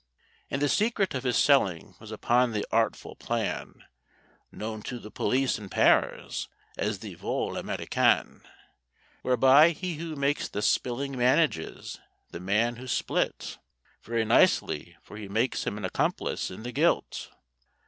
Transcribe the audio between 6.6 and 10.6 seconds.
as the vol Américain, Whereby he who does